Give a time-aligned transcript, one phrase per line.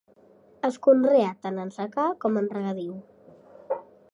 [0.69, 2.97] Es conrea tant en secà com en regadiu.